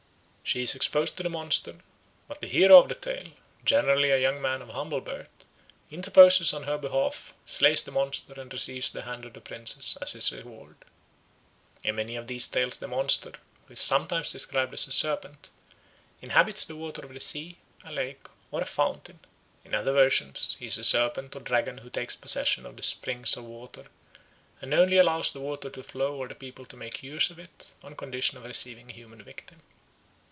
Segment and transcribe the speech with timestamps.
[0.43, 1.77] She is exposed to the monster,
[2.27, 3.31] but the hero of the tale,
[3.63, 5.29] generally a young man of humble birth,
[5.89, 10.11] interposes in her behalf, slays the monster, and receives the hand of the princess as
[10.11, 10.75] his reward.
[11.85, 13.31] In many of the tales the monster,
[13.65, 15.51] who is sometimes described as a serpent,
[16.21, 19.21] inhabits the water of a sea, a lake, or a fountain.
[19.63, 23.37] In other versions he is a serpent or dragon who takes possession of the springs
[23.37, 23.85] of water,
[24.61, 27.71] and only allows the water to flow or the people to make use of it
[27.85, 29.61] on condition of receiving a human victim.